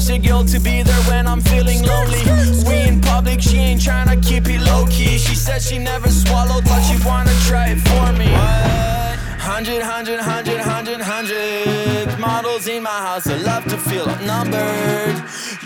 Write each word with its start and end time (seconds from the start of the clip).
such 0.00 0.16
a 0.16 0.18
girl 0.18 0.44
to 0.44 0.58
be 0.60 0.82
there 0.82 1.02
when 1.10 1.26
I'm 1.26 1.40
feeling 1.40 1.82
lonely. 1.82 2.20
We 2.66 2.88
in 2.88 3.00
public, 3.00 3.40
she 3.40 3.58
ain't 3.58 3.82
trying 3.82 4.08
to 4.08 4.16
keep 4.26 4.46
it 4.48 4.60
low 4.62 4.86
key. 4.86 5.18
She 5.18 5.34
said 5.34 5.60
she 5.60 5.78
never 5.78 6.08
swallowed, 6.08 6.64
but 6.64 6.80
she 6.82 6.96
wanna 7.06 7.32
try 7.46 7.68
it 7.68 7.80
for 7.80 8.12
me. 8.18 8.30
What? 8.32 9.18
Hundred, 9.38 9.82
hundred, 9.82 10.20
hundred, 10.20 10.60
hundred, 10.60 11.00
hundred 11.00 12.18
models 12.18 12.66
in 12.66 12.82
my 12.82 12.98
house. 13.08 13.26
I 13.26 13.36
love 13.36 13.64
to 13.64 13.76
feel 13.76 14.08
outnumbered. 14.08 15.16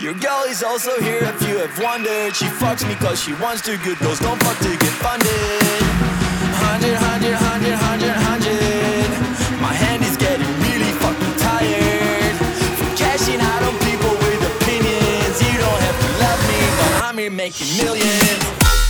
Your 0.01 0.13
girl 0.13 0.43
is 0.47 0.63
also 0.63 0.99
here 1.01 1.23
if 1.23 1.41
you 1.47 1.57
have 1.59 1.77
wondered. 1.79 2.35
She 2.35 2.45
fucks 2.45 2.87
me 2.87 2.95
cause 2.95 3.21
she 3.21 3.33
wants 3.33 3.61
to 3.63 3.77
good 3.77 3.99
girls 3.99 4.19
don't 4.19 4.41
fuck 4.43 4.57
to 4.59 4.69
get 4.69 4.95
funded. 5.03 5.29
Hundred, 6.65 6.97
hundred, 6.97 7.35
hundred, 7.35 7.75
hundred, 7.75 8.15
hundred. 8.27 9.24
I'm 17.15 17.19
here 17.19 17.31
making 17.31 17.77
millions. 17.77 18.84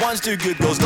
One's 0.00 0.20
too 0.20 0.36
good, 0.36 0.58
goes. 0.58 0.83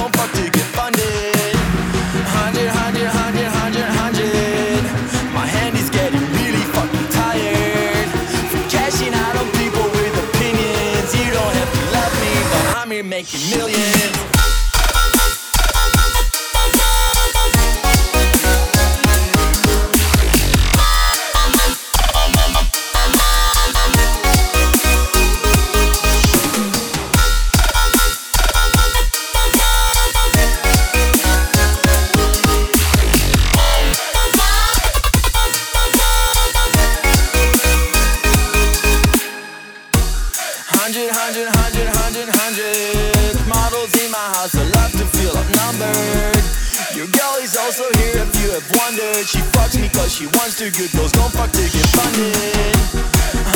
She 50.09 50.25
wants 50.25 50.57
to 50.57 50.71
good 50.71 50.91
girls 50.93 51.12
don't 51.12 51.31
fuck 51.31 51.53
to 51.53 51.61
get 51.61 51.87
funded 51.93 52.33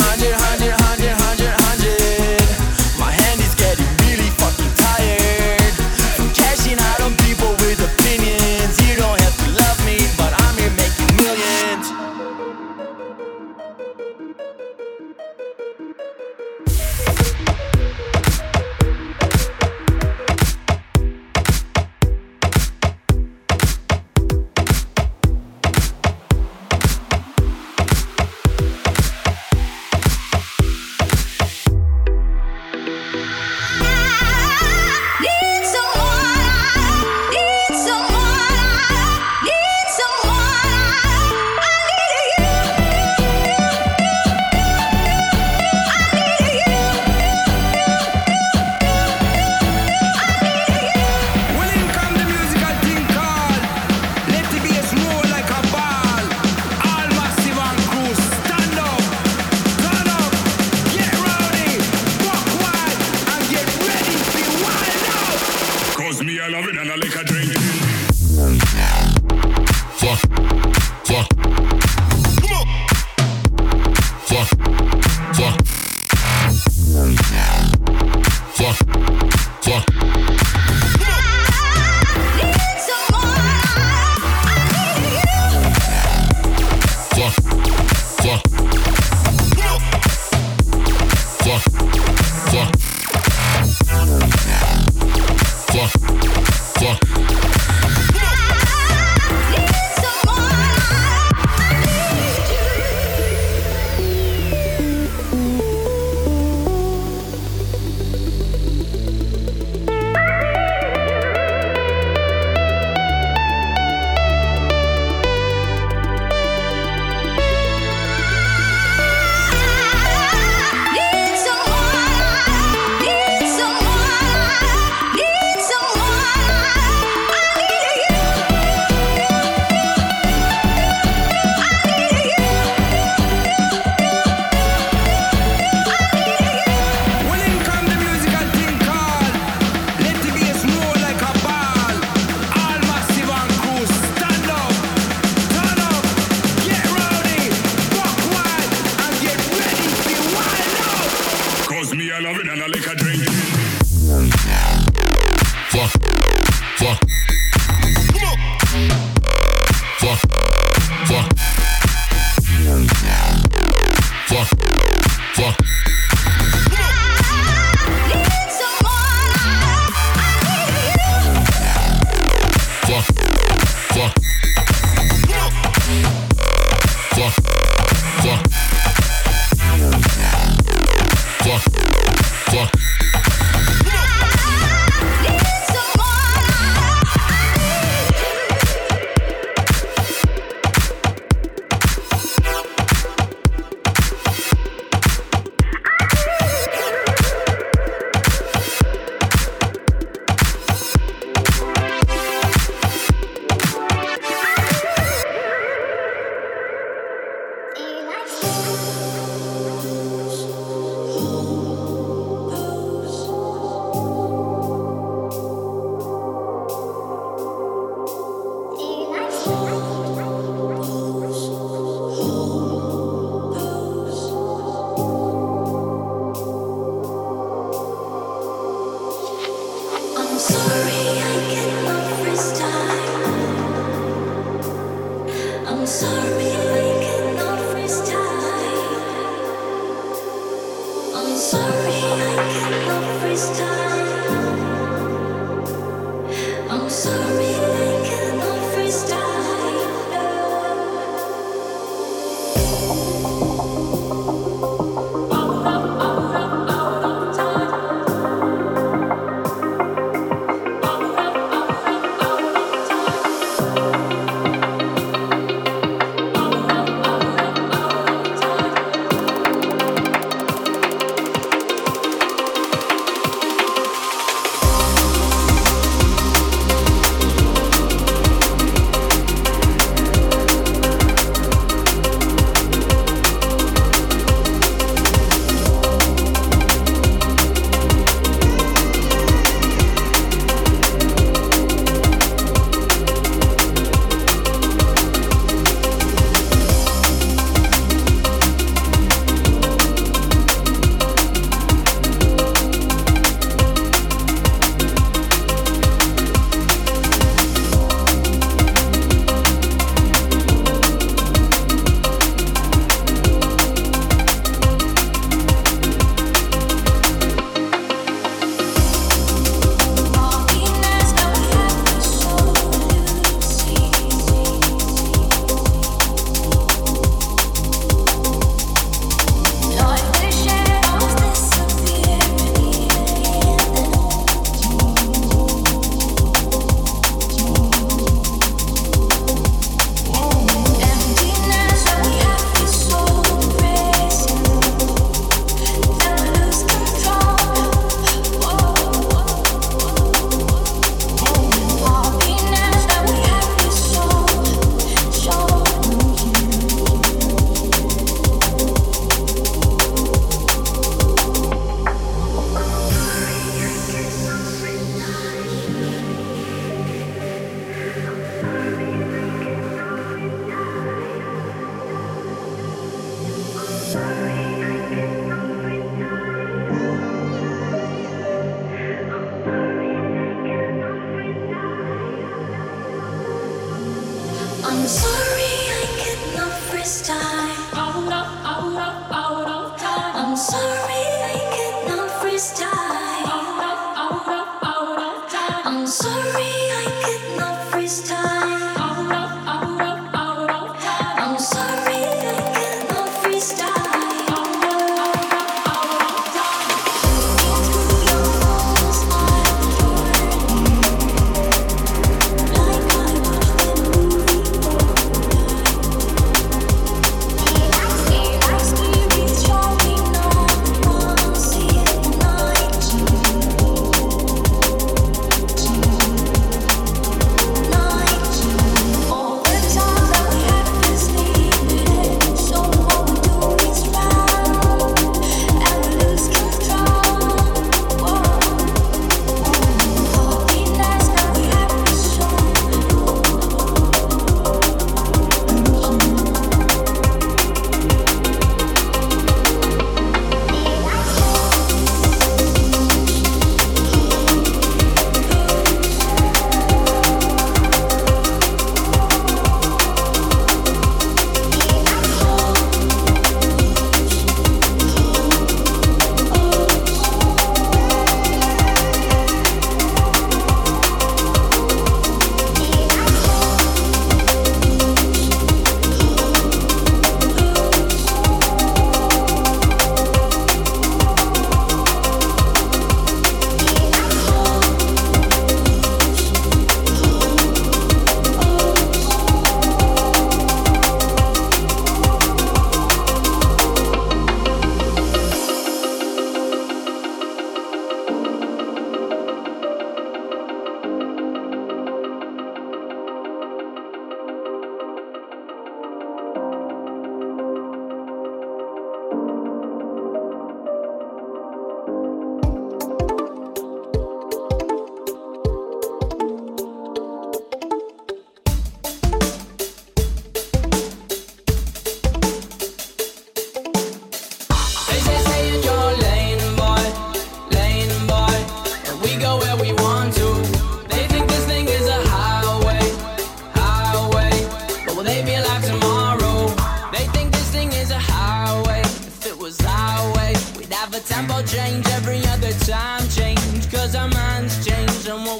Hundred, 0.05 0.35
hundred 0.37 0.62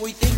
we 0.01 0.11
think 0.11 0.32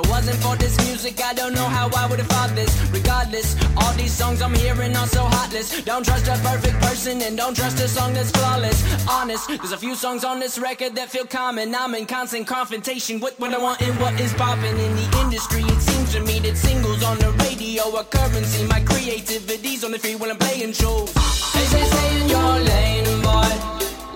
it 0.00 0.08
wasn't 0.08 0.38
for 0.38 0.56
this 0.56 0.76
music, 0.86 1.22
I 1.22 1.34
don't 1.34 1.54
know 1.54 1.66
how 1.66 1.90
I 1.96 2.06
would 2.08 2.18
have 2.18 2.28
thought 2.28 2.54
this. 2.54 2.72
Regardless, 2.90 3.56
all 3.76 3.92
these 3.94 4.12
songs 4.12 4.40
I'm 4.42 4.54
hearing 4.54 4.96
are 4.96 5.06
so 5.06 5.22
heartless. 5.24 5.82
Don't 5.82 6.04
trust 6.04 6.26
a 6.28 6.36
perfect 6.48 6.78
person 6.80 7.20
and 7.22 7.36
don't 7.36 7.56
trust 7.56 7.80
a 7.80 7.88
song 7.88 8.14
that's 8.14 8.30
flawless. 8.30 8.78
Honest, 9.08 9.48
there's 9.48 9.72
a 9.72 9.76
few 9.76 9.94
songs 9.94 10.24
on 10.24 10.40
this 10.40 10.58
record 10.58 10.94
that 10.96 11.10
feel 11.10 11.26
common. 11.26 11.74
I'm 11.74 11.94
in 11.94 12.06
constant 12.06 12.46
confrontation 12.46 13.20
with 13.20 13.38
what 13.38 13.52
I 13.52 13.58
want 13.58 13.80
and 13.82 13.98
what 14.00 14.18
is 14.20 14.32
popping 14.34 14.78
in 14.78 14.92
the 14.96 15.20
industry. 15.22 15.62
It 15.62 15.80
seems 15.80 16.12
to 16.14 16.20
me 16.20 16.38
that 16.40 16.56
singles 16.56 17.02
on 17.02 17.18
the 17.18 17.30
radio 17.44 17.82
are 17.96 18.04
currency. 18.04 18.66
My 18.66 18.80
creativity's 18.80 19.84
on 19.84 19.92
the 19.92 19.98
free 19.98 20.16
when 20.16 20.30
I'm 20.30 20.38
playing 20.38 20.72
shows. 20.72 21.12
They 21.54 21.66
say 21.72 21.84
stay 21.84 22.20
in 22.20 22.28
your 22.28 22.54
lane, 22.72 23.22
boy, 23.22 23.52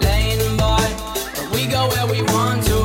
lane, 0.00 0.56
boy. 0.56 0.86
We 1.54 1.66
go 1.66 1.88
where 1.88 2.06
we 2.06 2.22
want 2.22 2.64
to. 2.66 2.83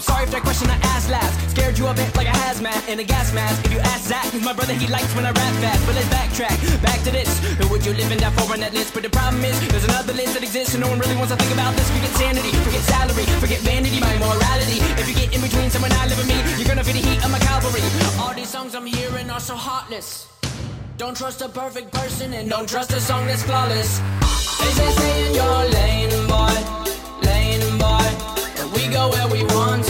I'm 0.00 0.08
sorry 0.08 0.24
if 0.24 0.32
that 0.32 0.40
question 0.40 0.64
I 0.72 0.80
asked 0.96 1.12
last 1.12 1.36
scared 1.52 1.76
you 1.76 1.84
a 1.84 1.92
bit 1.92 2.08
like 2.16 2.24
a 2.24 2.32
hazmat 2.32 2.88
in 2.88 2.96
a 3.00 3.04
gas 3.04 3.36
mask. 3.36 3.60
If 3.68 3.72
you 3.76 3.80
ask 3.84 4.08
Zack, 4.08 4.24
who's 4.32 4.40
my 4.40 4.56
brother, 4.56 4.72
he 4.72 4.88
likes 4.88 5.12
when 5.12 5.28
I 5.28 5.32
rap 5.36 5.52
fast. 5.60 5.84
But 5.84 5.92
let's 5.92 6.08
backtrack, 6.08 6.56
back 6.80 7.04
to 7.04 7.12
this. 7.12 7.28
Who 7.60 7.68
would 7.68 7.84
you 7.84 7.92
live 7.92 8.08
in 8.08 8.16
that 8.24 8.32
for 8.32 8.48
on 8.48 8.60
that 8.64 8.72
list? 8.72 8.94
But 8.94 9.02
the 9.02 9.12
problem 9.12 9.44
is, 9.44 9.52
there's 9.68 9.84
another 9.84 10.16
list 10.16 10.32
that 10.32 10.42
exists, 10.42 10.72
and 10.72 10.80
no 10.80 10.88
one 10.88 11.00
really 11.04 11.20
wants 11.20 11.36
to 11.36 11.36
think 11.36 11.52
about 11.52 11.76
this. 11.76 11.84
Forget 11.92 12.16
sanity, 12.16 12.48
forget 12.64 12.80
salary, 12.80 13.28
forget 13.44 13.60
vanity, 13.60 14.00
my 14.00 14.16
morality. 14.24 14.80
If 14.96 15.04
you 15.04 15.12
get 15.20 15.36
in 15.36 15.44
between 15.44 15.68
someone 15.68 15.92
I 15.92 16.08
live 16.08 16.16
with 16.16 16.32
me, 16.32 16.40
you're 16.56 16.70
gonna 16.72 16.80
feel 16.80 16.96
the 16.96 17.04
heat 17.04 17.20
of 17.20 17.28
my 17.28 17.40
cavalry. 17.44 17.84
All 18.24 18.32
these 18.32 18.48
songs 18.48 18.72
I'm 18.72 18.88
hearing 18.88 19.28
are 19.28 19.44
so 19.44 19.52
heartless. 19.52 20.32
Don't 20.96 21.12
trust 21.12 21.44
a 21.44 21.48
perfect 21.52 21.92
person 21.92 22.32
and 22.32 22.48
don't 22.48 22.64
trust 22.66 22.96
a 22.96 23.00
song 23.04 23.28
that's 23.28 23.44
flawless. 23.44 24.00
They 24.64 24.72
say 24.80 24.88
stay 24.96 25.28
in 25.28 25.34
your 25.36 25.60
lane, 25.76 26.14
boy, 26.24 26.56
lane, 27.20 27.68
boy. 27.76 28.08
And 28.64 28.72
we 28.72 28.88
go 28.88 29.12
where 29.12 29.28
we 29.28 29.44
want 29.52 29.84
to. 29.84 29.89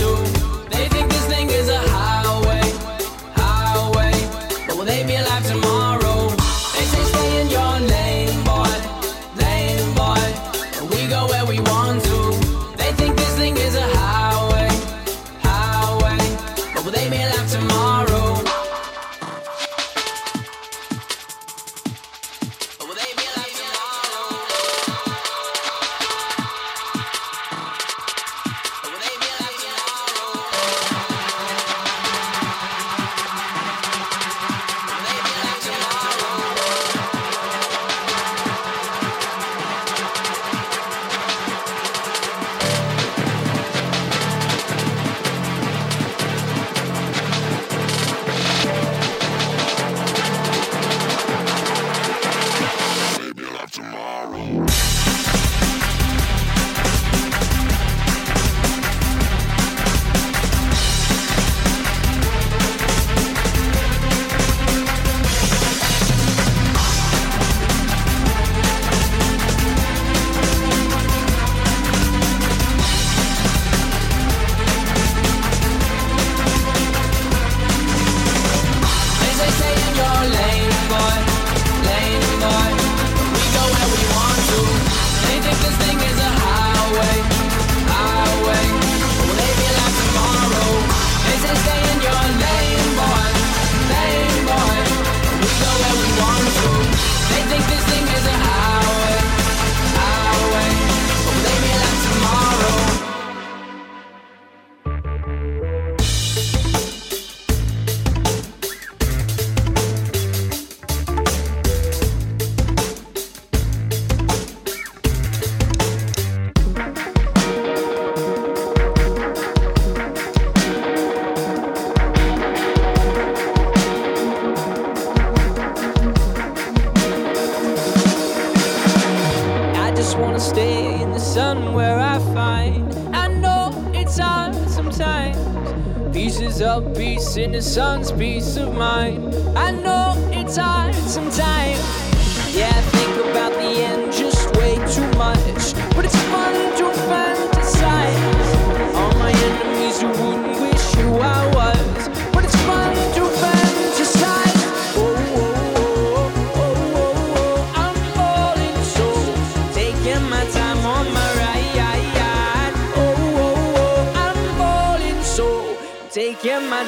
In 137.41 137.53
the 137.53 137.63
sun's 137.63 138.13
peace 138.13 138.59
of 138.59 138.75
mind. 138.75 139.30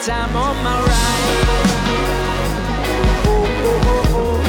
Time 0.06 0.34
on 0.34 0.56
my 0.64 0.80
ride. 0.80 1.46
Oh, 3.24 3.46
oh, 3.86 4.18
oh. 4.18 4.42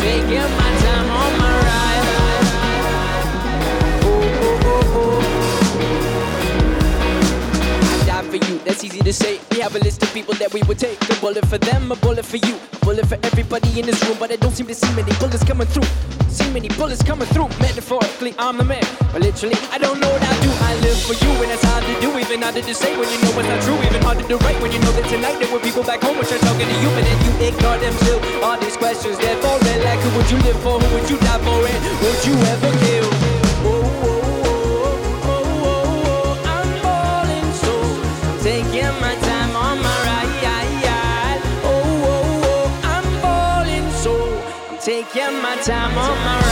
Taking 0.00 0.50
my 0.60 0.70
time 0.78 1.10
on 1.10 1.32
my 1.40 1.52
ride. 1.66 2.04
I 7.82 8.06
die 8.06 8.22
for 8.22 8.36
you, 8.36 8.58
that's 8.64 8.84
easy 8.84 9.00
to 9.00 9.12
say. 9.12 9.40
We 9.50 9.58
have 9.58 9.74
a 9.74 9.80
list 9.80 10.04
of 10.04 10.14
people 10.14 10.34
that 10.34 10.54
we 10.54 10.62
would 10.62 10.78
take. 10.78 11.02
A 11.10 11.14
bullet 11.20 11.44
for 11.46 11.58
them, 11.58 11.90
a 11.90 11.96
bullet 11.96 12.24
for 12.24 12.36
you. 12.36 12.60
A 12.74 12.78
bullet 12.84 13.06
for 13.06 13.18
everybody 13.24 13.80
in 13.80 13.86
this 13.86 14.00
room, 14.06 14.18
but 14.20 14.30
I 14.30 14.36
don't 14.36 14.52
seem 14.52 14.68
to 14.68 14.74
see 14.74 14.94
many 14.94 15.12
bullets 15.18 15.42
coming 15.42 15.66
through. 15.66 15.88
See 16.28 16.48
many 16.52 16.68
bullets 16.68 17.02
coming 17.02 17.26
through. 17.26 17.48
Metaphorically, 17.58 18.36
I'm 18.38 18.56
the 18.56 18.64
man. 18.64 18.87
But 19.38 19.50
literally, 19.50 19.70
I 19.70 19.78
don't 19.78 20.00
know 20.00 20.10
what 20.10 20.22
I 20.22 20.34
do. 20.42 20.50
I 20.50 20.74
live 20.82 20.98
for 20.98 21.14
you, 21.14 21.30
and 21.30 21.52
it's 21.52 21.62
hard 21.62 21.84
to 21.84 22.00
do. 22.00 22.18
Even 22.18 22.42
harder 22.42 22.60
to 22.60 22.74
say 22.74 22.98
when 22.98 23.08
you 23.08 23.22
know 23.22 23.38
it's 23.38 23.46
not 23.46 23.62
true. 23.62 23.78
Even 23.86 24.02
harder 24.02 24.26
to 24.26 24.36
write 24.38 24.60
when 24.60 24.72
you 24.72 24.80
know 24.80 24.90
that 24.90 25.06
tonight 25.08 25.38
there 25.38 25.46
were 25.52 25.60
people 25.60 25.84
back 25.84 26.02
home 26.02 26.18
which 26.18 26.32
are 26.32 26.42
talking 26.42 26.66
to 26.66 26.76
you, 26.82 26.90
but 26.90 27.06
then 27.06 27.18
you 27.22 27.30
ignore 27.46 27.78
them 27.78 27.94
still. 28.02 28.18
All 28.42 28.58
these 28.58 28.76
questions, 28.76 29.16
they're 29.18 29.38
foreign. 29.38 29.80
Like, 29.86 30.00
who 30.02 30.10
would 30.18 30.28
you 30.30 30.38
live 30.42 30.58
for? 30.58 30.80
Who 30.82 30.88
would 30.90 31.06
you 31.08 31.18
die 31.22 31.38
for? 31.38 31.54
And 31.54 31.78
would 32.02 32.20
you 32.26 32.34
ever 32.50 32.72
kill? 32.82 33.06
Oh, 33.62 33.86
oh, 34.10 34.26
oh, 35.22 35.46
oh, 36.10 36.42
I'm 36.42 36.70
falling 36.82 37.46
so. 37.62 37.74
Taking 38.42 38.90
my 38.98 39.14
time 39.22 39.54
on 39.54 39.78
my 39.78 39.98
ride. 40.02 40.26
Oh, 41.62 42.74
I'm 42.82 43.06
falling 43.22 43.86
so. 44.02 44.18
I'm 44.66 44.82
taking 44.82 45.38
my 45.38 45.54
time 45.62 45.94
on 45.94 46.18
my 46.26 46.42
ride. 46.42 46.47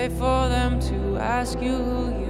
Wait 0.00 0.12
for 0.12 0.48
them 0.48 0.80
to 0.80 1.18
ask 1.18 1.60
you 1.60 1.76
who 1.76 2.08
you 2.24 2.29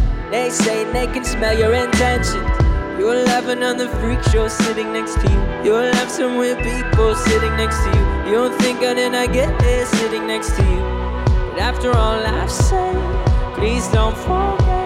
They 0.31 0.49
say 0.49 0.85
they 0.93 1.07
can 1.07 1.25
smell 1.25 1.59
your 1.59 1.73
intentions. 1.73 2.49
You'll 2.97 3.27
have 3.27 3.49
another 3.49 3.89
freak 3.99 4.23
show 4.23 4.47
sitting 4.47 4.93
next 4.93 5.15
to 5.15 5.29
you. 5.29 5.41
You'll 5.65 5.91
have 5.93 6.09
some 6.09 6.37
weird 6.37 6.59
people 6.63 7.15
sitting 7.15 7.55
next 7.57 7.83
to 7.83 7.89
you. 7.89 8.05
You 8.29 8.33
don't 8.37 8.57
think 8.61 8.79
how 8.81 8.93
did 8.93 9.13
I 9.13 9.27
get 9.27 9.59
there 9.59 9.85
sitting 9.85 10.27
next 10.27 10.55
to 10.55 10.63
you? 10.63 10.79
But 11.51 11.59
after 11.59 11.91
all 11.91 12.25
I've 12.25 12.49
said, 12.49 12.95
please 13.55 13.85
don't 13.89 14.15
forget. 14.15 14.80